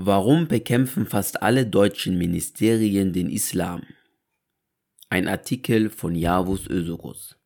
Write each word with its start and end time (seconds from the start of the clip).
Warum 0.00 0.46
bekämpfen 0.46 1.06
fast 1.06 1.42
alle 1.42 1.66
deutschen 1.66 2.18
Ministerien 2.18 3.12
den 3.12 3.28
Islam? 3.28 3.82
Ein 5.10 5.26
Artikel 5.26 5.90
von 5.90 6.14
Javus 6.14 6.68
Ösurus. 6.68 7.36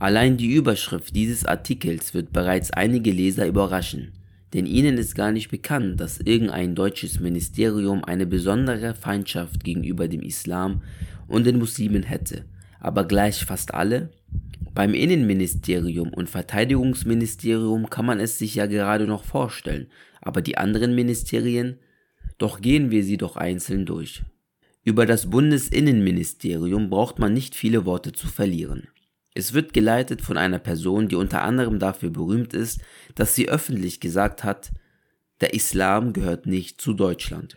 Allein 0.00 0.36
die 0.36 0.52
Überschrift 0.52 1.14
dieses 1.14 1.44
Artikels 1.44 2.14
wird 2.14 2.32
bereits 2.32 2.72
einige 2.72 3.12
Leser 3.12 3.46
überraschen, 3.46 4.10
denn 4.54 4.66
ihnen 4.66 4.98
ist 4.98 5.14
gar 5.14 5.30
nicht 5.30 5.50
bekannt, 5.52 6.00
dass 6.00 6.18
irgendein 6.18 6.74
deutsches 6.74 7.20
Ministerium 7.20 8.02
eine 8.02 8.26
besondere 8.26 8.96
Feindschaft 8.96 9.62
gegenüber 9.62 10.08
dem 10.08 10.22
Islam 10.22 10.82
und 11.28 11.46
den 11.46 11.60
Muslimen 11.60 12.02
hätte, 12.02 12.44
aber 12.80 13.04
gleich 13.06 13.44
fast 13.44 13.72
alle? 13.72 14.10
Beim 14.78 14.94
Innenministerium 14.94 16.14
und 16.14 16.30
Verteidigungsministerium 16.30 17.90
kann 17.90 18.06
man 18.06 18.20
es 18.20 18.38
sich 18.38 18.54
ja 18.54 18.66
gerade 18.66 19.08
noch 19.08 19.24
vorstellen, 19.24 19.88
aber 20.20 20.40
die 20.40 20.56
anderen 20.56 20.94
Ministerien? 20.94 21.80
Doch 22.38 22.60
gehen 22.60 22.92
wir 22.92 23.02
sie 23.02 23.16
doch 23.16 23.34
einzeln 23.34 23.86
durch. 23.86 24.22
Über 24.84 25.04
das 25.04 25.30
Bundesinnenministerium 25.30 26.90
braucht 26.90 27.18
man 27.18 27.34
nicht 27.34 27.56
viele 27.56 27.86
Worte 27.86 28.12
zu 28.12 28.28
verlieren. 28.28 28.86
Es 29.34 29.52
wird 29.52 29.72
geleitet 29.72 30.22
von 30.22 30.38
einer 30.38 30.60
Person, 30.60 31.08
die 31.08 31.16
unter 31.16 31.42
anderem 31.42 31.80
dafür 31.80 32.10
berühmt 32.10 32.54
ist, 32.54 32.80
dass 33.16 33.34
sie 33.34 33.48
öffentlich 33.48 33.98
gesagt 33.98 34.44
hat, 34.44 34.70
der 35.40 35.54
Islam 35.54 36.12
gehört 36.12 36.46
nicht 36.46 36.80
zu 36.80 36.92
Deutschland. 36.92 37.56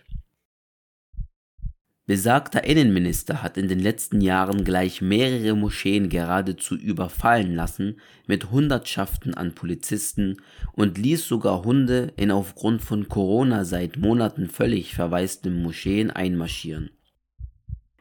Besagter 2.07 2.63
Innenminister 2.63 3.43
hat 3.43 3.57
in 3.57 3.67
den 3.67 3.79
letzten 3.79 4.21
Jahren 4.21 4.63
gleich 4.63 5.01
mehrere 5.01 5.55
Moscheen 5.55 6.09
geradezu 6.09 6.75
überfallen 6.75 7.53
lassen 7.53 7.99
mit 8.25 8.49
Hundertschaften 8.49 9.35
an 9.35 9.53
Polizisten 9.53 10.37
und 10.73 10.97
ließ 10.97 11.27
sogar 11.27 11.63
Hunde 11.63 12.11
in 12.17 12.31
aufgrund 12.31 12.81
von 12.81 13.07
Corona 13.07 13.65
seit 13.65 13.97
Monaten 13.97 14.49
völlig 14.49 14.95
verwaisten 14.95 15.61
Moscheen 15.61 16.09
einmarschieren. 16.09 16.89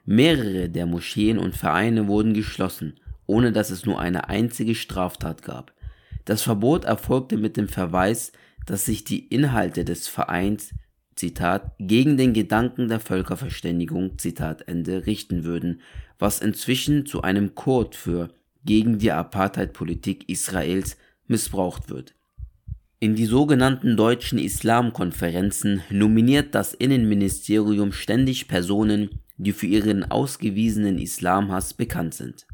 Mehrere 0.06 0.70
der 0.70 0.86
Moscheen 0.86 1.38
und 1.38 1.54
Vereine 1.54 2.08
wurden 2.08 2.32
geschlossen, 2.32 2.98
ohne 3.26 3.52
dass 3.52 3.70
es 3.70 3.84
nur 3.84 4.00
eine 4.00 4.28
einzige 4.28 4.74
Straftat 4.74 5.42
gab. 5.42 5.74
Das 6.24 6.42
Verbot 6.42 6.84
erfolgte 6.84 7.36
mit 7.36 7.58
dem 7.58 7.68
Verweis, 7.68 8.32
dass 8.66 8.86
sich 8.86 9.04
die 9.04 9.26
Inhalte 9.28 9.84
des 9.84 10.08
Vereins 10.08 10.72
Zitat, 11.16 11.72
gegen 11.78 12.16
den 12.16 12.32
Gedanken 12.32 12.88
der 12.88 13.00
Völkerverständigung, 13.00 14.18
Zitat 14.18 14.68
Ende, 14.68 15.06
richten 15.06 15.44
würden, 15.44 15.80
was 16.18 16.40
inzwischen 16.40 17.06
zu 17.06 17.22
einem 17.22 17.54
Code 17.54 17.96
für 17.96 18.28
gegen 18.64 18.98
die 18.98 19.12
Apartheid-Politik 19.12 20.28
Israels 20.28 20.96
missbraucht 21.26 21.90
wird. 21.90 22.14
In 23.02 23.14
die 23.14 23.26
sogenannten 23.26 23.96
deutschen 23.96 24.38
Islamkonferenzen 24.38 25.80
nominiert 25.90 26.54
das 26.54 26.74
Innenministerium 26.74 27.92
ständig 27.92 28.46
Personen, 28.46 29.22
die 29.38 29.52
für 29.52 29.66
ihren 29.66 30.10
ausgewiesenen 30.10 30.98
Islamhass 30.98 31.72
bekannt 31.72 32.12
sind. 32.12 32.46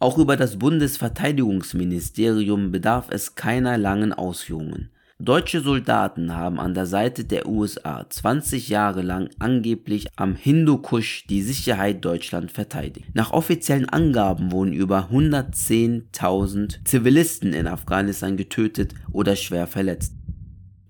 Auch 0.00 0.18
über 0.18 0.36
das 0.36 0.58
Bundesverteidigungsministerium 0.58 2.72
bedarf 2.72 3.06
es 3.10 3.36
keiner 3.36 3.78
langen 3.78 4.12
Ausführungen. 4.12 4.90
Deutsche 5.18 5.62
Soldaten 5.62 6.34
haben 6.36 6.60
an 6.60 6.74
der 6.74 6.84
Seite 6.84 7.24
der 7.24 7.48
USA 7.48 8.04
20 8.06 8.68
Jahre 8.68 9.00
lang 9.00 9.30
angeblich 9.38 10.08
am 10.16 10.36
Hindukusch 10.36 11.24
die 11.26 11.40
Sicherheit 11.40 12.04
Deutschland 12.04 12.52
verteidigt. 12.52 13.06
Nach 13.14 13.30
offiziellen 13.30 13.88
Angaben 13.88 14.52
wurden 14.52 14.74
über 14.74 15.08
110.000 15.10 16.84
Zivilisten 16.84 17.54
in 17.54 17.66
Afghanistan 17.66 18.36
getötet 18.36 18.92
oder 19.10 19.36
schwer 19.36 19.66
verletzt. 19.66 20.12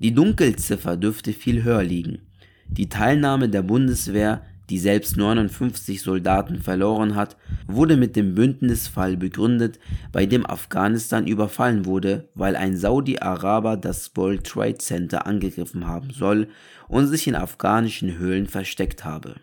Die 0.00 0.12
Dunkelziffer 0.12 0.96
dürfte 0.96 1.32
viel 1.32 1.62
höher 1.62 1.84
liegen. 1.84 2.18
Die 2.66 2.88
Teilnahme 2.88 3.48
der 3.48 3.62
Bundeswehr 3.62 4.42
die 4.70 4.78
selbst 4.78 5.16
59 5.16 6.02
Soldaten 6.02 6.60
verloren 6.60 7.14
hat, 7.14 7.36
wurde 7.66 7.96
mit 7.96 8.16
dem 8.16 8.34
Bündnisfall 8.34 9.16
begründet, 9.16 9.78
bei 10.12 10.26
dem 10.26 10.44
Afghanistan 10.46 11.26
überfallen 11.26 11.84
wurde, 11.84 12.28
weil 12.34 12.56
ein 12.56 12.76
Saudi-Araber 12.76 13.76
das 13.76 14.10
World 14.16 14.44
Trade 14.44 14.78
Center 14.78 15.26
angegriffen 15.26 15.86
haben 15.86 16.10
soll 16.10 16.48
und 16.88 17.06
sich 17.06 17.26
in 17.26 17.34
afghanischen 17.34 18.18
Höhlen 18.18 18.46
versteckt 18.46 19.04
habe. 19.04 19.36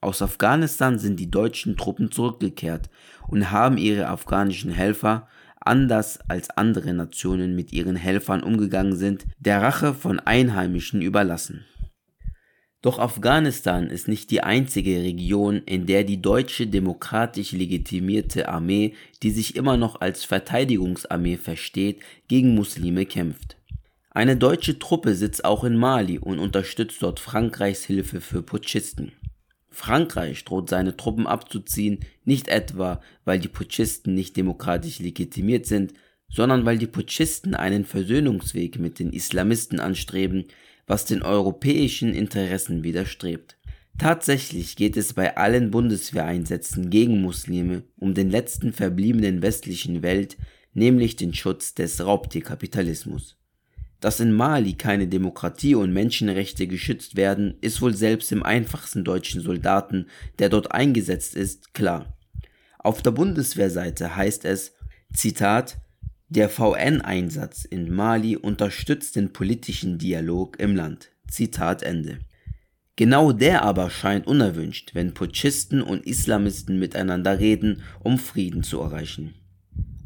Aus 0.00 0.20
Afghanistan 0.20 0.98
sind 0.98 1.18
die 1.18 1.30
deutschen 1.30 1.76
Truppen 1.76 2.10
zurückgekehrt 2.10 2.90
und 3.26 3.50
haben 3.50 3.78
ihre 3.78 4.08
afghanischen 4.08 4.70
Helfer, 4.70 5.28
anders 5.60 6.18
als 6.28 6.50
andere 6.50 6.92
Nationen 6.92 7.56
mit 7.56 7.72
ihren 7.72 7.96
Helfern 7.96 8.42
umgegangen 8.42 8.96
sind, 8.96 9.24
der 9.38 9.62
Rache 9.62 9.94
von 9.94 10.20
Einheimischen 10.20 11.00
überlassen. 11.00 11.64
Doch 12.84 12.98
Afghanistan 12.98 13.88
ist 13.88 14.08
nicht 14.08 14.30
die 14.30 14.42
einzige 14.42 15.00
Region, 15.00 15.62
in 15.64 15.86
der 15.86 16.04
die 16.04 16.20
deutsche 16.20 16.66
demokratisch 16.66 17.52
legitimierte 17.52 18.50
Armee, 18.50 18.92
die 19.22 19.30
sich 19.30 19.56
immer 19.56 19.78
noch 19.78 20.02
als 20.02 20.26
Verteidigungsarmee 20.26 21.38
versteht, 21.38 22.02
gegen 22.28 22.54
Muslime 22.54 23.06
kämpft. 23.06 23.56
Eine 24.10 24.36
deutsche 24.36 24.78
Truppe 24.78 25.14
sitzt 25.14 25.46
auch 25.46 25.64
in 25.64 25.78
Mali 25.78 26.18
und 26.18 26.38
unterstützt 26.38 27.02
dort 27.02 27.20
Frankreichs 27.20 27.86
Hilfe 27.86 28.20
für 28.20 28.42
Putschisten. 28.42 29.12
Frankreich 29.70 30.44
droht 30.44 30.68
seine 30.68 30.94
Truppen 30.94 31.26
abzuziehen, 31.26 32.00
nicht 32.26 32.48
etwa, 32.48 33.00
weil 33.24 33.38
die 33.38 33.48
Putschisten 33.48 34.14
nicht 34.14 34.36
demokratisch 34.36 34.98
legitimiert 34.98 35.64
sind, 35.64 35.94
sondern 36.34 36.66
weil 36.66 36.78
die 36.78 36.88
Putschisten 36.88 37.54
einen 37.54 37.84
Versöhnungsweg 37.84 38.78
mit 38.78 38.98
den 38.98 39.12
Islamisten 39.12 39.78
anstreben, 39.78 40.46
was 40.86 41.04
den 41.04 41.22
europäischen 41.22 42.12
Interessen 42.12 42.82
widerstrebt. 42.82 43.56
Tatsächlich 43.96 44.74
geht 44.74 44.96
es 44.96 45.12
bei 45.12 45.36
allen 45.36 45.70
Bundeswehreinsätzen 45.70 46.90
gegen 46.90 47.22
Muslime 47.22 47.84
um 47.96 48.14
den 48.14 48.28
letzten 48.28 48.72
verbliebenen 48.72 49.40
westlichen 49.40 50.02
Welt, 50.02 50.36
nämlich 50.72 51.14
den 51.14 51.32
Schutz 51.32 51.74
des 51.74 52.04
Raubtierkapitalismus. 52.04 53.36
Dass 54.00 54.18
in 54.18 54.32
Mali 54.32 54.74
keine 54.74 55.06
Demokratie 55.06 55.76
und 55.76 55.92
Menschenrechte 55.92 56.66
geschützt 56.66 57.16
werden, 57.16 57.54
ist 57.60 57.80
wohl 57.80 57.94
selbst 57.94 58.32
im 58.32 58.42
einfachsten 58.42 59.04
deutschen 59.04 59.40
Soldaten, 59.40 60.08
der 60.40 60.48
dort 60.48 60.72
eingesetzt 60.72 61.36
ist, 61.36 61.72
klar. 61.72 62.18
Auf 62.80 63.00
der 63.00 63.12
Bundeswehrseite 63.12 64.16
heißt 64.16 64.44
es, 64.44 64.74
Zitat, 65.14 65.78
der 66.28 66.48
VN-Einsatz 66.48 67.64
in 67.64 67.94
Mali 67.94 68.36
unterstützt 68.36 69.16
den 69.16 69.32
politischen 69.32 69.98
Dialog 69.98 70.58
im 70.58 70.74
Land. 70.74 71.10
Zitat 71.28 71.82
Ende. 71.82 72.18
Genau 72.96 73.32
der 73.32 73.62
aber 73.62 73.90
scheint 73.90 74.26
unerwünscht, 74.26 74.94
wenn 74.94 75.14
Putschisten 75.14 75.82
und 75.82 76.06
Islamisten 76.06 76.78
miteinander 76.78 77.38
reden, 77.40 77.82
um 78.00 78.18
Frieden 78.18 78.62
zu 78.62 78.80
erreichen. 78.80 79.34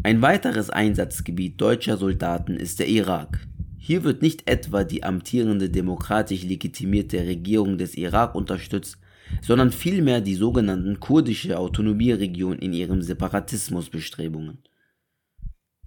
Ein 0.03 0.23
weiteres 0.23 0.71
Einsatzgebiet 0.71 1.61
deutscher 1.61 1.97
Soldaten 1.97 2.57
ist 2.57 2.79
der 2.79 2.89
Irak. 2.89 3.47
Hier 3.77 4.05
wird 4.05 4.23
nicht 4.23 4.49
etwa 4.51 4.85
die 4.85 5.05
amtierende 5.05 5.71
demokratisch 5.71 6.43
legitimierte 6.43 7.19
Regierung 7.19 7.79
des 7.79 7.95
Irak 7.95 8.35
unterstützt, 8.35 8.99
sondern 9.43 9.71
vielmehr 9.71 10.21
die 10.21 10.35
sogenannten 10.35 10.99
kurdische 10.99 11.59
Autonomieregion 11.59 12.59
in 12.59 12.73
ihren 12.73 13.03
Separatismusbestrebungen. 13.03 14.59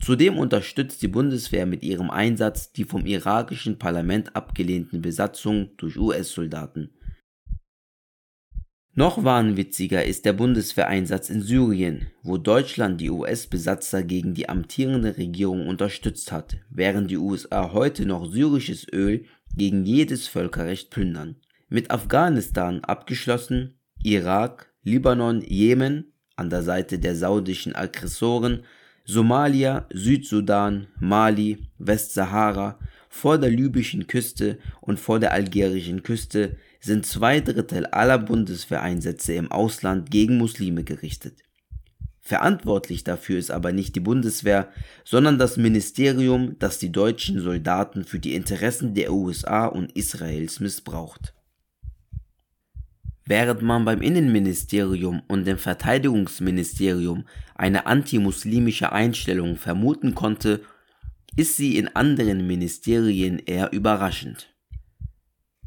Zudem 0.01 0.39
unterstützt 0.39 1.03
die 1.03 1.07
Bundeswehr 1.07 1.67
mit 1.67 1.83
ihrem 1.83 2.09
Einsatz 2.09 2.71
die 2.71 2.85
vom 2.85 3.05
irakischen 3.05 3.77
Parlament 3.77 4.35
abgelehnten 4.35 5.01
Besatzungen 5.01 5.69
durch 5.77 5.97
US-Soldaten. 5.97 6.89
Noch 8.93 9.23
wahnwitziger 9.23 10.03
ist 10.03 10.25
der 10.25 10.33
Bundeswehreinsatz 10.33 11.29
in 11.29 11.41
Syrien, 11.41 12.07
wo 12.23 12.37
Deutschland 12.37 12.99
die 12.99 13.09
US-Besatzer 13.09 14.03
gegen 14.03 14.33
die 14.33 14.49
amtierende 14.49 15.17
Regierung 15.17 15.67
unterstützt 15.67 16.31
hat, 16.31 16.57
während 16.69 17.09
die 17.09 17.17
USA 17.17 17.71
heute 17.71 18.05
noch 18.05 18.29
syrisches 18.29 18.85
Öl 18.91 19.23
gegen 19.55 19.85
jedes 19.85 20.27
Völkerrecht 20.27 20.89
plündern. 20.89 21.37
Mit 21.69 21.89
Afghanistan 21.89 22.83
abgeschlossen, 22.83 23.79
Irak, 24.03 24.73
Libanon, 24.83 25.41
Jemen 25.41 26.11
an 26.35 26.49
der 26.49 26.63
Seite 26.63 26.99
der 26.99 27.15
saudischen 27.15 27.75
Aggressoren 27.75 28.63
Somalia, 29.05 29.87
Südsudan, 29.93 30.87
Mali, 30.99 31.67
Westsahara, 31.79 32.79
vor 33.09 33.37
der 33.37 33.49
libyschen 33.49 34.07
Küste 34.07 34.57
und 34.79 34.99
vor 34.99 35.19
der 35.19 35.33
algerischen 35.33 36.01
Küste 36.01 36.57
sind 36.79 37.05
zwei 37.05 37.41
Drittel 37.41 37.85
aller 37.87 38.17
Bundeswehreinsätze 38.17 39.33
im 39.33 39.51
Ausland 39.51 40.09
gegen 40.09 40.37
Muslime 40.37 40.83
gerichtet. 40.83 41.43
Verantwortlich 42.21 43.03
dafür 43.03 43.39
ist 43.39 43.51
aber 43.51 43.73
nicht 43.73 43.95
die 43.95 43.99
Bundeswehr, 43.99 44.69
sondern 45.03 45.37
das 45.37 45.57
Ministerium, 45.57 46.57
das 46.59 46.77
die 46.77 46.91
deutschen 46.91 47.41
Soldaten 47.41 48.05
für 48.05 48.19
die 48.19 48.35
Interessen 48.35 48.93
der 48.93 49.11
USA 49.11 49.65
und 49.65 49.91
Israels 49.93 50.59
missbraucht. 50.59 51.33
Während 53.31 53.61
man 53.61 53.85
beim 53.85 54.01
Innenministerium 54.01 55.21
und 55.29 55.47
dem 55.47 55.57
Verteidigungsministerium 55.57 57.23
eine 57.55 57.85
antimuslimische 57.85 58.91
Einstellung 58.91 59.55
vermuten 59.55 60.15
konnte, 60.15 60.59
ist 61.37 61.55
sie 61.55 61.77
in 61.77 61.87
anderen 61.95 62.45
Ministerien 62.45 63.39
eher 63.39 63.71
überraschend. 63.71 64.53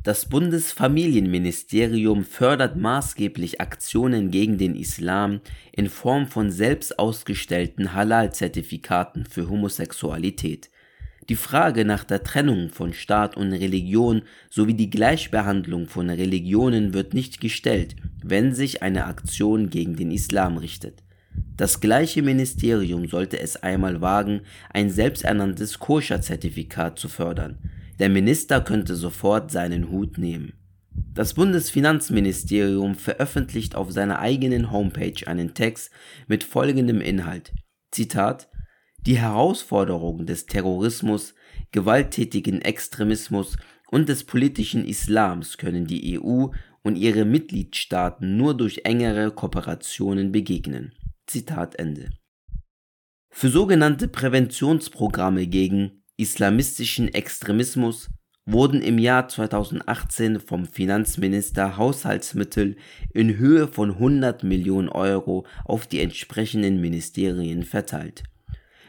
Das 0.03 0.29
Bundesfamilienministerium 0.29 2.27
fördert 2.27 2.77
maßgeblich 2.77 3.63
Aktionen 3.63 4.31
gegen 4.31 4.59
den 4.59 4.77
Islam 4.77 5.41
in 5.73 5.89
Form 5.89 6.27
von 6.27 6.51
selbst 6.51 6.99
ausgestellten 6.99 7.95
Halal-Zertifikaten 7.95 9.25
für 9.25 9.49
Homosexualität. 9.49 10.69
Die 11.29 11.37
Frage 11.37 11.87
nach 11.87 12.05
der 12.05 12.23
Trennung 12.23 12.69
von 12.69 12.93
Staat 12.93 13.37
und 13.37 13.53
Religion 13.53 14.23
sowie 14.51 14.75
die 14.75 14.91
Gleichbehandlung 14.91 15.87
von 15.87 16.11
Religionen 16.11 16.93
wird 16.93 17.15
nicht 17.15 17.41
gestellt, 17.41 17.97
wenn 18.23 18.55
sich 18.55 18.83
eine 18.83 19.07
Aktion 19.07 19.71
gegen 19.71 19.97
den 19.97 20.11
Islam 20.11 20.59
richtet. 20.59 21.03
Das 21.57 21.81
gleiche 21.81 22.23
Ministerium 22.23 23.07
sollte 23.07 23.41
es 23.41 23.57
einmal 23.57 24.01
wagen, 24.01 24.43
ein 24.71 24.91
selbsternanntes 24.91 25.79
Koscher-Zertifikat 25.79 26.99
zu 26.99 27.09
fördern. 27.09 27.59
Der 27.99 28.09
Minister 28.09 28.61
könnte 28.61 28.95
sofort 28.95 29.51
seinen 29.51 29.91
Hut 29.91 30.19
nehmen. 30.19 30.53
Das 31.15 31.35
Bundesfinanzministerium 31.35 32.97
veröffentlicht 32.97 33.77
auf 33.77 33.93
seiner 33.93 34.19
eigenen 34.19 34.71
Homepage 34.73 35.27
einen 35.27 35.55
Text 35.55 35.91
mit 36.27 36.45
folgendem 36.45 37.01
Inhalt. 37.01 37.53
Zitat 37.93 38.49
Die 39.07 39.19
Herausforderungen 39.19 40.25
des 40.25 40.47
Terrorismus, 40.47 41.35
gewalttätigen 41.73 42.63
Extremismus 42.63 43.59
und 43.91 44.09
des 44.09 44.25
politischen 44.25 44.87
Islams 44.87 45.59
können 45.59 45.87
die 45.87 46.19
EU 46.19 46.47
und 46.83 46.97
ihre 46.97 47.27
Mitgliedstaaten 47.27 48.39
nur 48.39 48.57
durch 48.57 48.83
engere 48.85 49.31
Kooperationen 49.31 50.33
begegnen. 50.33 50.95
Zitat 51.27 51.75
Ende. 51.75 52.11
Für 53.31 53.51
sogenannte 53.51 54.09
Präventionsprogramme 54.09 55.49
gegen 55.49 56.03
islamistischen 56.17 57.13
Extremismus 57.13 58.09
wurden 58.47 58.81
im 58.81 58.99
Jahr 58.99 59.29
2018 59.29 60.41
vom 60.41 60.65
Finanzminister 60.67 61.77
Haushaltsmittel 61.77 62.77
in 63.13 63.37
Höhe 63.37 63.69
von 63.69 63.93
100 63.93 64.45
Millionen 64.45 64.89
Euro 64.89 65.47
auf 65.65 65.87
die 65.87 66.01
entsprechenden 66.01 66.81
Ministerien 66.81 67.65
verteilt. 67.65 68.23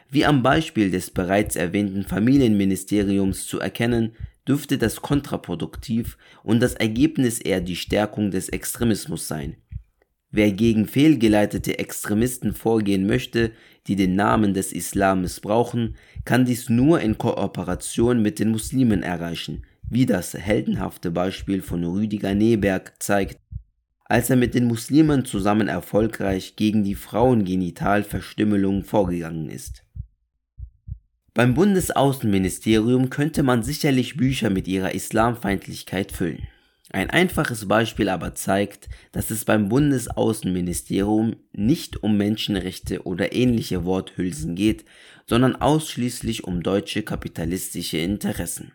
Wie 0.09 0.25
am 0.25 0.43
Beispiel 0.43 0.91
des 0.91 1.09
bereits 1.11 1.55
erwähnten 1.55 2.03
Familienministeriums 2.03 3.47
zu 3.47 3.59
erkennen, 3.59 4.13
dürfte 4.47 4.77
das 4.77 5.01
kontraproduktiv 5.01 6.17
und 6.43 6.59
das 6.59 6.75
Ergebnis 6.75 7.39
eher 7.39 7.61
die 7.61 7.75
Stärkung 7.75 8.31
des 8.31 8.49
Extremismus 8.49 9.27
sein. 9.27 9.57
Wer 10.31 10.51
gegen 10.51 10.85
fehlgeleitete 10.85 11.79
Extremisten 11.79 12.53
vorgehen 12.53 13.07
möchte, 13.07 13.51
die 13.87 13.95
den 13.95 14.15
Namen 14.15 14.53
des 14.53 14.73
Islam 14.73 15.21
missbrauchen, 15.21 15.95
kann 16.25 16.45
dies 16.45 16.69
nur 16.69 16.99
in 16.99 17.17
Kooperation 17.17 18.21
mit 18.21 18.39
den 18.39 18.49
Muslimen 18.49 19.01
erreichen, 19.01 19.65
wie 19.89 20.05
das 20.05 20.33
heldenhafte 20.33 21.11
Beispiel 21.11 21.61
von 21.61 21.83
Rüdiger 21.83 22.35
Neberg 22.35 22.93
zeigt, 22.99 23.39
als 24.03 24.29
er 24.29 24.35
mit 24.35 24.53
den 24.53 24.65
Muslimen 24.65 25.25
zusammen 25.25 25.67
erfolgreich 25.67 26.55
gegen 26.55 26.83
die 26.83 26.95
Frauengenitalverstümmelung 26.95 28.83
vorgegangen 28.83 29.49
ist. 29.49 29.84
Beim 31.35 31.53
Bundesaußenministerium 31.53 33.09
könnte 33.09 33.43
man 33.43 33.61
sicherlich 33.61 34.15
Bücher 34.15 34.49
mit 34.49 34.69
ihrer 34.69 34.95
Islamfeindlichkeit 34.95 36.13
füllen. 36.13 36.47
Ein 36.91 37.09
einfaches 37.09 37.67
Beispiel 37.67 38.07
aber 38.07 38.35
zeigt, 38.35 38.87
dass 39.11 39.31
es 39.31 39.43
beim 39.43 39.67
Bundesaußenministerium 39.67 41.35
nicht 41.51 42.01
um 42.01 42.15
Menschenrechte 42.15 43.03
oder 43.03 43.33
ähnliche 43.33 43.83
Worthülsen 43.83 44.55
geht, 44.55 44.85
sondern 45.27 45.57
ausschließlich 45.57 46.45
um 46.45 46.63
deutsche 46.63 47.03
kapitalistische 47.03 47.97
Interessen. 47.97 48.71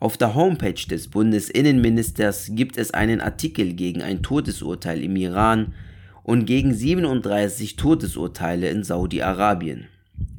Auf 0.00 0.18
der 0.18 0.34
Homepage 0.34 0.74
des 0.74 1.08
Bundesinnenministers 1.08 2.50
gibt 2.52 2.76
es 2.76 2.92
einen 2.92 3.22
Artikel 3.22 3.72
gegen 3.72 4.02
ein 4.02 4.22
Todesurteil 4.22 5.02
im 5.02 5.16
Iran 5.16 5.72
und 6.22 6.44
gegen 6.44 6.74
37 6.74 7.76
Todesurteile 7.76 8.68
in 8.68 8.84
Saudi-Arabien. 8.84 9.86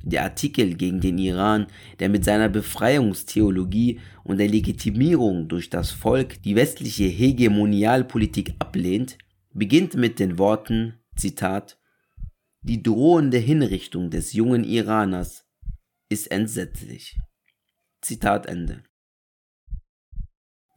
Der 0.03 0.23
Artikel 0.23 0.75
gegen 0.75 1.01
den 1.01 1.17
Iran, 1.17 1.67
der 1.99 2.09
mit 2.09 2.23
seiner 2.25 2.49
Befreiungstheologie 2.49 3.99
und 4.23 4.37
der 4.37 4.47
Legitimierung 4.47 5.47
durch 5.47 5.69
das 5.69 5.91
Volk 5.91 6.41
die 6.43 6.55
westliche 6.55 7.03
Hegemonialpolitik 7.03 8.55
ablehnt, 8.59 9.17
beginnt 9.53 9.95
mit 9.95 10.19
den 10.19 10.37
Worten, 10.37 10.95
Zitat, 11.15 11.77
die 12.61 12.81
drohende 12.83 13.37
Hinrichtung 13.37 14.09
des 14.09 14.33
jungen 14.33 14.63
Iraners 14.63 15.45
ist 16.09 16.31
entsetzlich. 16.31 17.17
Zitat 18.01 18.45
Ende. 18.47 18.83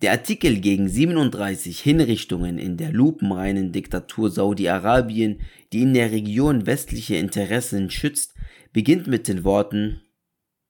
Der 0.02 0.10
Artikel 0.10 0.56
gegen 0.56 0.88
37 0.88 1.78
Hinrichtungen 1.78 2.58
in 2.58 2.76
der 2.76 2.90
lupenreinen 2.90 3.70
Diktatur 3.70 4.32
Saudi-Arabien, 4.32 5.40
die 5.72 5.82
in 5.82 5.94
der 5.94 6.10
Region 6.10 6.66
westliche 6.66 7.14
Interessen 7.14 7.88
schützt, 7.88 8.34
beginnt 8.72 9.06
mit 9.06 9.28
den 9.28 9.44
Worten 9.44 10.02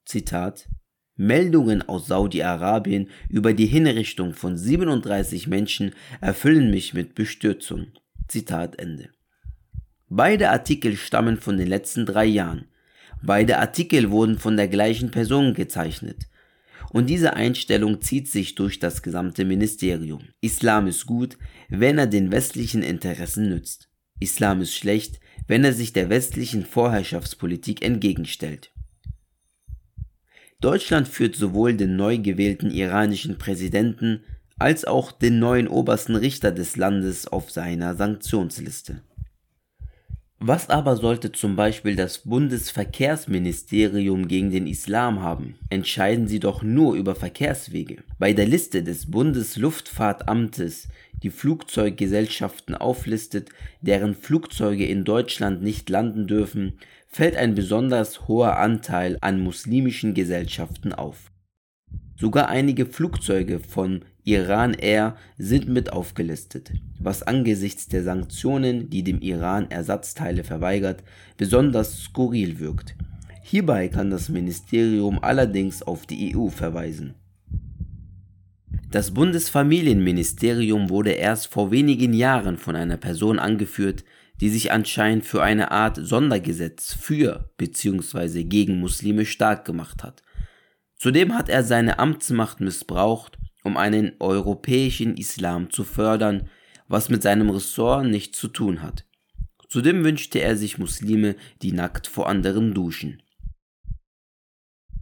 Zitat 0.05 0.69
Meldungen 1.17 1.81
aus 1.81 2.08
Saudi-Arabien 2.08 3.08
über 3.31 3.55
die 3.55 3.67
Hinrichtung 3.67 4.34
von 4.34 4.58
37 4.58 5.46
Menschen 5.46 5.94
erfüllen 6.20 6.70
mich 6.70 6.93
mit 6.93 7.14
Bestürzung. 7.14 7.87
Zitat 8.28 8.78
Ende. 8.78 9.08
Beide 10.11 10.50
Artikel 10.50 10.94
stammen 10.96 11.38
von 11.38 11.56
den 11.56 11.69
letzten 11.69 12.05
drei 12.05 12.26
Jahren. 12.26 12.67
Beide 13.23 13.58
Artikel 13.58 14.11
wurden 14.11 14.38
von 14.38 14.58
der 14.58 14.69
gleichen 14.69 15.11
Person 15.11 15.55
gezeichnet. 15.55 16.26
Und 16.93 17.09
diese 17.09 17.35
Einstellung 17.35 18.03
zieht 18.03 18.29
sich 18.29 18.55
durch 18.55 18.79
das 18.79 19.03
gesamte 19.03 19.47
Ministerium. 19.47 20.21
Islam 20.43 20.87
ist 20.87 21.06
gut, 21.06 21.39
wenn 21.71 21.97
er 21.97 22.06
den 22.06 22.31
westlichen 22.31 22.83
Interessen 22.83 23.49
nützt. 23.49 23.89
Islam 24.21 24.61
ist 24.61 24.75
schlecht, 24.75 25.19
wenn 25.47 25.65
er 25.65 25.73
sich 25.73 25.94
der 25.94 26.11
westlichen 26.11 26.67
Vorherrschaftspolitik 26.67 27.83
entgegenstellt. 27.83 28.73
Deutschland 30.61 31.09
führt 31.09 31.35
sowohl 31.35 31.75
den 31.75 31.97
neu 31.97 32.19
gewählten 32.19 32.71
iranischen 32.71 33.38
Präsidenten 33.38 34.23
als 34.59 34.85
auch 34.85 35.12
den 35.12 35.38
neuen 35.38 35.69
obersten 35.69 36.15
Richter 36.15 36.53
des 36.53 36.77
Landes 36.77 37.27
auf 37.27 37.50
seiner 37.50 37.97
Sanktionsliste. 37.97 39.03
Was 40.44 40.71
aber 40.71 40.97
sollte 40.97 41.31
zum 41.31 41.55
Beispiel 41.55 41.94
das 41.94 42.19
Bundesverkehrsministerium 42.19 44.27
gegen 44.27 44.50
den 44.50 44.67
Islam 44.67 45.21
haben? 45.21 45.55
Entscheiden 45.71 46.27
sie 46.27 46.41
doch 46.41 46.65
nur 46.65 46.97
über 46.97 47.14
Verkehrswege. 47.14 48.02
Bei 48.19 48.33
der 48.33 48.47
Liste 48.47 48.83
des 48.83 49.09
Bundesluftfahrtamtes 49.09 50.88
die 51.23 51.31
Flugzeuggesellschaften 51.31 52.75
auflistet, 52.75 53.50
deren 53.83 54.16
Flugzeuge 54.16 54.85
in 54.85 55.05
Deutschland 55.05 55.62
nicht 55.62 55.88
landen 55.88 56.26
dürfen, 56.26 56.73
fällt 57.07 57.37
ein 57.37 57.55
besonders 57.55 58.26
hoher 58.26 58.57
Anteil 58.57 59.19
an 59.21 59.40
muslimischen 59.40 60.12
Gesellschaften 60.12 60.93
auf. 60.93 61.31
Sogar 62.19 62.49
einige 62.49 62.87
Flugzeuge 62.87 63.61
von 63.61 64.05
Iran 64.25 64.75
Air 64.75 65.17
sind 65.37 65.69
mit 65.69 65.93
aufgelistet, 65.93 66.73
was 67.00 67.25
angesichts 67.25 67.88
der 67.88 68.05
Sanktionen, 68.05 68.88
die 68.88 69.02
dem 69.02 69.21
Iran 69.21 69.71
Ersatzteile 69.71 70.45
verweigert, 70.45 71.02
besonders 71.37 72.02
skurril 72.05 72.61
wirkt. 72.61 72.95
Hierbei 73.43 73.88
kann 73.88 74.11
das 74.11 74.29
Ministerium 74.29 75.19
allerdings 75.23 75.83
auf 75.83 76.07
die 76.07 76.37
EU 76.37 76.49
verweisen. 76.49 77.14
Das 78.93 79.12
Bundesfamilienministerium 79.12 80.88
wurde 80.88 81.12
erst 81.12 81.49
vor 81.49 81.71
wenigen 81.71 82.12
Jahren 82.12 82.59
von 82.59 82.76
einer 82.76 82.99
Person 82.99 83.38
angeführt, 83.38 84.05
die 84.41 84.50
sich 84.50 84.71
anscheinend 84.71 85.25
für 85.25 85.43
eine 85.43 85.71
Art 85.71 85.99
Sondergesetz 86.00 86.93
für 86.93 87.50
bzw. 87.57 88.45
gegen 88.45 88.79
Muslime 88.79 89.25
stark 89.25 89.64
gemacht 89.64 90.05
hat. 90.05 90.23
Zudem 90.97 91.35
hat 91.35 91.49
er 91.49 91.64
seine 91.64 91.99
Amtsmacht 91.99 92.61
missbraucht, 92.61 93.38
um 93.62 93.76
einen 93.76 94.12
europäischen 94.19 95.16
Islam 95.16 95.71
zu 95.71 95.85
fördern, 95.85 96.49
was 96.88 97.09
mit 97.09 97.23
seinem 97.23 97.50
Ressort 97.50 98.07
nichts 98.07 98.38
zu 98.38 98.49
tun 98.49 98.83
hat. 98.83 99.07
Zudem 99.69 100.04
wünschte 100.04 100.38
er 100.40 100.57
sich 100.57 100.78
Muslime, 100.78 101.37
die 101.62 101.73
nackt 101.73 102.07
vor 102.07 102.28
anderen 102.28 102.75
duschen. 102.75 103.23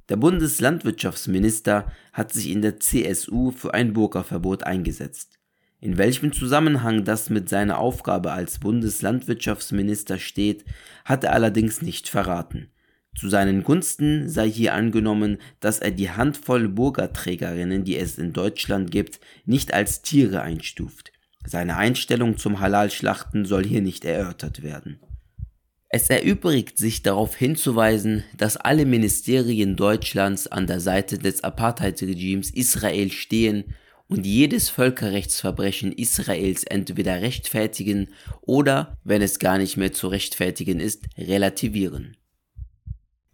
Der 0.09 0.17
Bundeslandwirtschaftsminister 0.17 1.91
hat 2.13 2.33
sich 2.33 2.51
in 2.51 2.63
der 2.63 2.81
CSU 2.81 3.53
für 3.53 3.75
ein 3.75 3.93
Burka-Verbot 3.93 4.65
eingesetzt. 4.65 5.39
In 5.81 5.99
welchem 5.99 6.33
Zusammenhang 6.33 7.05
das 7.05 7.31
mit 7.31 7.49
seiner 7.49 7.79
Aufgabe 7.79 8.33
als 8.33 8.59
Bundeslandwirtschaftsminister 8.59 10.19
steht, 10.19 10.65
hat 11.05 11.25
er 11.25 11.33
allerdings 11.33 11.81
nicht 11.81 12.09
verraten. 12.09 12.71
Zu 13.17 13.29
seinen 13.29 13.65
Gunsten 13.65 14.29
sei 14.29 14.51
hier 14.51 14.75
angenommen, 14.75 15.39
dass 15.59 15.79
er 15.81 15.91
die 15.91 16.11
Handvoll 16.11 16.69
Burgerträgerinnen, 16.69 17.85
die 17.85 17.97
es 17.97 18.19
in 18.19 18.33
Deutschland 18.33 18.91
gibt, 18.91 19.21
nicht 19.45 19.75
als 19.75 20.03
Tiere 20.03 20.43
einstuft. 20.43 21.13
Seine 21.45 21.77
Einstellung 21.77 22.37
zum 22.37 22.61
Halalschlachten 22.61 23.45
soll 23.45 23.65
hier 23.65 23.83
nicht 23.83 24.05
erörtert 24.05 24.63
werden. 24.63 25.01
Es 25.89 26.09
erübrigt 26.09 26.79
sich 26.79 27.03
darauf 27.03 27.35
hinzuweisen, 27.35 28.23
dass 28.37 28.57
alle 28.57 28.87
Ministerien 28.87 29.75
Deutschlands 29.75 30.47
an 30.47 30.69
der 30.69 30.79
Seite 30.79 31.19
des 31.19 31.43
Apartheid-Regimes 31.43 32.51
Israel 32.51 33.11
stehen 33.11 33.75
und 34.07 34.25
jedes 34.25 34.69
Völkerrechtsverbrechen 34.69 35.91
Israels 35.91 36.63
entweder 36.63 37.23
rechtfertigen 37.23 38.11
oder, 38.41 38.99
wenn 39.03 39.21
es 39.21 39.41
gar 39.41 39.59
nicht 39.59 39.77
mehr 39.77 39.93
zu 39.93 40.07
rechtfertigen 40.07 40.79
ist, 40.79 41.05
relativieren. 41.19 42.17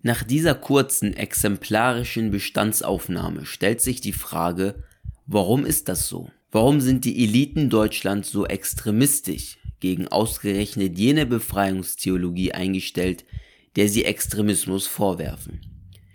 Nach 0.03 0.23
dieser 0.23 0.55
kurzen 0.55 1.15
exemplarischen 1.15 2.31
Bestandsaufnahme 2.31 3.45
stellt 3.47 3.81
sich 3.81 4.00
die 4.00 4.12
Frage, 4.12 4.85
warum 5.26 5.65
ist 5.65 5.88
das 5.88 6.09
so? 6.09 6.31
Warum 6.53 6.81
sind 6.81 7.05
die 7.05 7.25
Eliten 7.25 7.71
Deutschlands 7.71 8.31
so 8.31 8.47
extremistisch 8.47 9.59
gegen 9.81 10.09
ausgerechnet 10.09 10.99
jene 10.99 11.26
Befreiungstheologie 11.26 12.53
eingestellt, 12.53 13.25
der 13.75 13.88
sie 13.88 14.05
Extremismus 14.05 14.87
vorwerfen? 14.87 15.61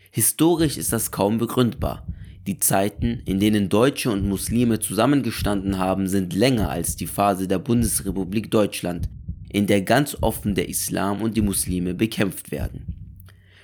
Historisch 0.10 0.78
ist 0.78 0.94
das 0.94 1.12
kaum 1.12 1.38
begründbar. 1.38 2.08
Die 2.48 2.58
Zeiten, 2.58 3.22
in 3.26 3.40
denen 3.40 3.70
Deutsche 3.70 4.10
und 4.10 4.28
Muslime 4.28 4.80
zusammengestanden 4.80 5.78
haben, 5.78 6.08
sind 6.08 6.34
länger 6.34 6.70
als 6.70 6.96
die 6.96 7.08
Phase 7.08 7.48
der 7.48 7.60
Bundesrepublik 7.60 8.50
Deutschland, 8.50 9.10
in 9.52 9.68
der 9.68 9.82
ganz 9.82 10.18
offen 10.22 10.56
der 10.56 10.70
Islam 10.70 11.22
und 11.22 11.38
die 11.38 11.42
Muslime 11.42 11.94
bekämpft 11.94 12.52
werden. 12.52 13.00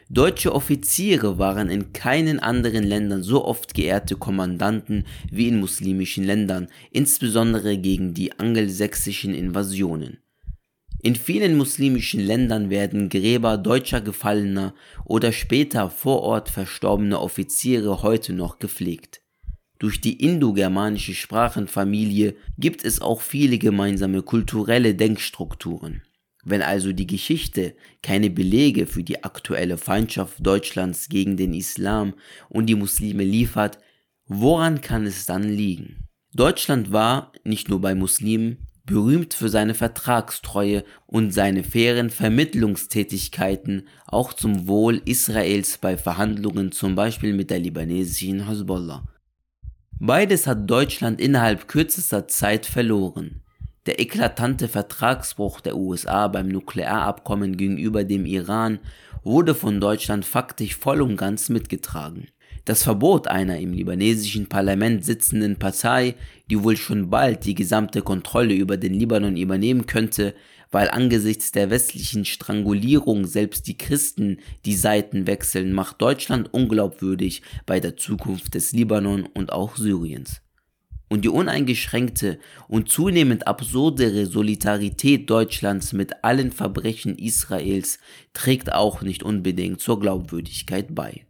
Deutsche 0.10 0.56
Offiziere 0.56 1.38
waren 1.38 1.70
in 1.70 1.92
keinen 1.92 2.40
anderen 2.40 2.86
Ländern 2.86 3.24
so 3.24 3.44
oft 3.44 3.74
geehrte 3.74 4.16
Kommandanten 4.16 5.04
wie 5.30 5.50
in 5.50 5.60
muslimischen 5.60 6.24
Ländern, 6.24 6.68
insbesondere 6.92 7.78
gegen 7.78 8.14
die 8.14 8.40
angelsächsischen 8.40 9.34
Invasionen. 9.34 10.20
In 11.02 11.18
vielen 11.18 11.58
muslimischen 11.58 12.22
Ländern 12.22 12.70
werden 12.70 13.10
Gräber 13.10 13.58
deutscher 13.58 14.00
Gefallener 14.00 14.74
oder 15.04 15.34
später 15.34 15.90
vor 15.90 16.22
Ort 16.22 16.50
verstorbener 16.50 17.22
Offiziere 17.22 18.02
heute 18.02 18.32
noch 18.32 18.60
gepflegt. 18.60 19.22
Durch 19.78 20.00
die 20.00 20.24
indogermanische 20.24 21.14
Sprachenfamilie 21.16 22.36
gibt 22.58 22.86
es 22.86 23.02
auch 23.02 23.20
viele 23.20 23.58
gemeinsame 23.58 24.22
kulturelle 24.22 24.96
Denkstrukturen. 24.96 26.02
Wenn 26.50 26.62
also 26.62 26.94
die 26.94 27.08
Geschichte 27.08 27.76
keine 28.02 28.30
Belege 28.30 28.88
für 28.88 29.04
die 29.04 29.26
aktuelle 29.26 29.78
Feindschaft 29.78 30.36
Deutschlands 30.40 31.10
gegen 31.10 31.36
den 31.36 31.54
Islam 31.54 32.14
und 32.48 32.68
die 32.68 32.76
Muslime 32.76 33.26
liefert, 33.26 33.80
woran 34.28 34.80
kann 34.80 35.06
es 35.06 35.26
dann 35.26 35.44
liegen? 35.44 36.08
Deutschland 36.34 36.94
war, 36.94 37.34
nicht 37.44 37.68
nur 37.68 37.82
bei 37.82 37.96
Muslimen, 37.96 38.66
berühmt 38.86 39.34
für 39.34 39.50
seine 39.50 39.74
Vertragstreue 39.74 40.86
und 41.06 41.34
seine 41.34 41.66
fairen 41.66 42.10
Vermittlungstätigkeiten 42.10 43.86
auch 44.06 44.32
zum 44.32 44.70
Wohl 44.70 45.02
Israels 45.04 45.78
bei 45.80 45.98
Verhandlungen 45.98 46.72
zum 46.72 46.96
Beispiel 46.96 47.34
mit 47.34 47.50
der 47.50 47.60
libanesischen 47.60 48.48
Hezbollah. 48.48 49.06
Beides 50.00 50.48
hat 50.48 50.70
Deutschland 50.70 51.20
innerhalb 51.20 51.68
kürzester 51.68 52.30
Zeit 52.30 52.66
verloren. 52.66 53.42
Der 53.88 54.02
eklatante 54.02 54.68
Vertragsbruch 54.68 55.62
der 55.62 55.78
USA 55.78 56.28
beim 56.28 56.50
Nuklearabkommen 56.50 57.56
gegenüber 57.56 58.04
dem 58.04 58.26
Iran 58.26 58.80
wurde 59.24 59.56
von 59.56 59.80
Deutschland 59.80 60.26
faktisch 60.26 60.76
voll 60.76 61.02
und 61.02 61.16
ganz 61.16 61.48
mitgetragen. 61.48 62.28
Das 62.66 62.84
Verbot 62.84 63.30
einer 63.30 63.60
im 63.60 63.72
libanesischen 63.72 64.50
Parlament 64.50 65.06
sitzenden 65.06 65.56
Partei, 65.56 66.16
die 66.52 66.62
wohl 66.62 66.76
schon 66.76 67.10
bald 67.10 67.46
die 67.46 67.56
gesamte 67.56 68.02
Kontrolle 68.02 68.56
über 68.56 68.76
den 68.76 68.94
Libanon 68.94 69.38
übernehmen 69.38 69.86
könnte, 69.86 70.36
weil 70.70 70.90
angesichts 70.90 71.54
der 71.54 71.70
westlichen 71.70 72.26
Strangulierung 72.26 73.26
selbst 73.26 73.68
die 73.68 73.78
Christen 73.78 74.40
die 74.66 74.76
Seiten 74.76 75.28
wechseln, 75.28 75.72
macht 75.72 76.02
Deutschland 76.02 76.54
unglaubwürdig 76.54 77.42
bei 77.66 77.80
der 77.80 77.96
Zukunft 77.96 78.54
des 78.54 78.74
Libanon 78.74 79.26
und 79.34 79.54
auch 79.54 79.78
Syriens 79.78 80.42
und 81.10 81.24
die 81.24 81.30
uneingeschränkte 81.30 82.40
und 82.68 82.90
zunehmend 82.90 83.48
absurdere 83.48 84.26
Solidarität 84.26 85.30
Deutschlands 85.30 85.94
mit 85.94 86.24
allen 86.24 86.52
Verbrechen 86.52 87.18
Israels 87.18 88.00
trägt 88.34 88.74
auch 88.74 89.02
nicht 89.02 89.24
unbedingt 89.24 89.80
zur 89.80 90.00
Glaubwürdigkeit 90.00 90.94
bei. 90.94 91.26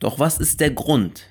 Doch 0.00 0.18
was 0.18 0.38
ist 0.38 0.60
der 0.60 0.70
Grund? 0.70 1.24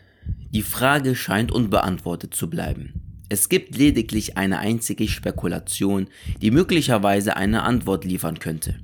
Die 0.52 0.62
Frage 0.62 1.16
scheint 1.16 1.52
unbeantwortet 1.52 2.34
zu 2.34 2.50
bleiben. 2.50 3.26
Es 3.30 3.50
gibt 3.50 3.78
lediglich 3.78 4.38
eine 4.38 4.60
einzige 4.60 5.08
Spekulation, 5.08 6.08
die 6.42 6.50
möglicherweise 6.50 7.36
eine 7.36 7.64
Antwort 7.64 8.06
liefern 8.06 8.40
könnte. 8.40 8.80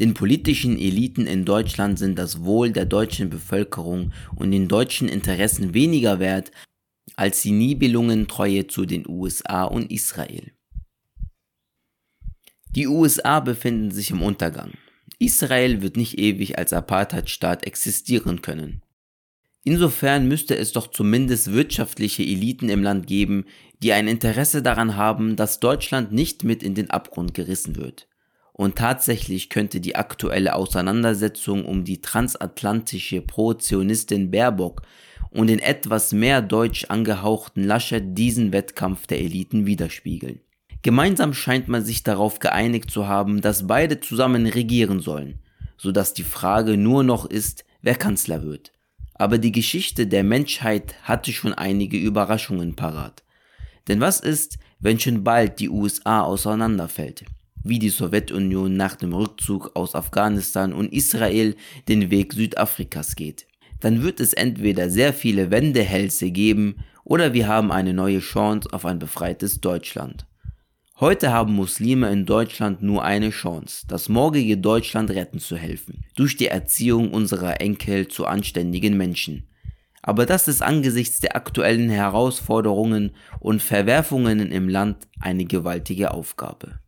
Den 0.00 0.12
politischen 0.12 0.76
Eliten 0.78 1.26
in 1.26 1.44
Deutschland 1.44 1.98
sind 1.98 2.18
das 2.18 2.42
Wohl 2.42 2.70
der 2.70 2.84
deutschen 2.84 3.30
Bevölkerung 3.30 4.12
und 4.34 4.50
den 4.50 4.68
deutschen 4.68 5.08
Interessen 5.08 5.72
weniger 5.72 6.18
wert 6.18 6.50
als 7.14 7.42
die 7.42 7.52
Nibelungentreue 7.52 8.66
zu 8.66 8.84
den 8.84 9.08
USA 9.08 9.64
und 9.64 9.90
Israel. 9.90 10.52
Die 12.70 12.86
USA 12.86 13.40
befinden 13.40 13.90
sich 13.90 14.10
im 14.10 14.22
Untergang. 14.22 14.72
Israel 15.18 15.80
wird 15.80 15.96
nicht 15.96 16.18
ewig 16.18 16.58
als 16.58 16.72
Apartheidstaat 16.72 17.66
existieren 17.66 18.42
können. 18.42 18.82
Insofern 19.64 20.28
müsste 20.28 20.56
es 20.56 20.72
doch 20.72 20.88
zumindest 20.88 21.52
wirtschaftliche 21.52 22.22
Eliten 22.22 22.68
im 22.68 22.82
Land 22.82 23.06
geben, 23.06 23.46
die 23.82 23.92
ein 23.92 24.08
Interesse 24.08 24.62
daran 24.62 24.96
haben, 24.96 25.36
dass 25.36 25.58
Deutschland 25.58 26.12
nicht 26.12 26.44
mit 26.44 26.62
in 26.62 26.74
den 26.74 26.90
Abgrund 26.90 27.34
gerissen 27.34 27.76
wird. 27.76 28.06
Und 28.52 28.76
tatsächlich 28.76 29.50
könnte 29.50 29.80
die 29.80 29.96
aktuelle 29.96 30.54
Auseinandersetzung 30.54 31.64
um 31.64 31.84
die 31.84 32.00
transatlantische 32.00 33.20
Pro-Zionistin 33.20 34.30
Baerbock 34.30 34.82
und 35.30 35.48
den 35.48 35.58
etwas 35.58 36.12
mehr 36.12 36.42
deutsch 36.42 36.86
angehauchten 36.86 37.64
Laschet 37.64 38.16
diesen 38.16 38.52
Wettkampf 38.52 39.06
der 39.06 39.20
Eliten 39.20 39.66
widerspiegeln. 39.66 40.40
Gemeinsam 40.82 41.34
scheint 41.34 41.68
man 41.68 41.84
sich 41.84 42.02
darauf 42.04 42.38
geeinigt 42.38 42.90
zu 42.90 43.08
haben, 43.08 43.40
dass 43.40 43.66
beide 43.66 44.00
zusammen 44.00 44.46
regieren 44.46 45.00
sollen, 45.00 45.40
so 45.76 45.90
dass 45.90 46.14
die 46.14 46.22
Frage 46.22 46.76
nur 46.76 47.02
noch 47.02 47.26
ist, 47.26 47.64
wer 47.82 47.96
Kanzler 47.96 48.42
wird. 48.42 48.72
Aber 49.14 49.38
die 49.38 49.52
Geschichte 49.52 50.06
der 50.06 50.22
Menschheit 50.22 50.94
hatte 51.02 51.32
schon 51.32 51.54
einige 51.54 51.96
Überraschungen 51.96 52.76
parat. 52.76 53.24
Denn 53.88 54.00
was 54.00 54.20
ist, 54.20 54.58
wenn 54.78 55.00
schon 55.00 55.24
bald 55.24 55.58
die 55.58 55.70
USA 55.70 56.20
auseinanderfällt? 56.20 57.24
Wie 57.64 57.78
die 57.78 57.88
Sowjetunion 57.88 58.76
nach 58.76 58.94
dem 58.94 59.12
Rückzug 59.12 59.72
aus 59.74 59.94
Afghanistan 59.94 60.72
und 60.72 60.92
Israel 60.92 61.56
den 61.88 62.10
Weg 62.10 62.34
Südafrikas 62.34 63.16
geht 63.16 63.46
dann 63.80 64.02
wird 64.02 64.20
es 64.20 64.32
entweder 64.32 64.90
sehr 64.90 65.12
viele 65.12 65.50
Wendehälse 65.50 66.30
geben 66.30 66.84
oder 67.04 67.34
wir 67.34 67.46
haben 67.46 67.70
eine 67.70 67.94
neue 67.94 68.20
Chance 68.20 68.68
auf 68.72 68.84
ein 68.84 68.98
befreites 68.98 69.60
Deutschland. 69.60 70.26
Heute 70.98 71.30
haben 71.30 71.52
Muslime 71.52 72.10
in 72.10 72.24
Deutschland 72.24 72.82
nur 72.82 73.04
eine 73.04 73.28
Chance, 73.28 73.86
das 73.86 74.08
morgige 74.08 74.56
Deutschland 74.56 75.10
retten 75.10 75.38
zu 75.38 75.56
helfen, 75.56 76.04
durch 76.16 76.36
die 76.36 76.48
Erziehung 76.48 77.12
unserer 77.12 77.60
Enkel 77.60 78.08
zu 78.08 78.26
anständigen 78.26 78.96
Menschen. 78.96 79.46
Aber 80.00 80.24
das 80.24 80.48
ist 80.48 80.62
angesichts 80.62 81.20
der 81.20 81.36
aktuellen 81.36 81.90
Herausforderungen 81.90 83.10
und 83.40 83.62
Verwerfungen 83.62 84.50
im 84.50 84.68
Land 84.68 85.08
eine 85.20 85.44
gewaltige 85.44 86.12
Aufgabe. 86.12 86.78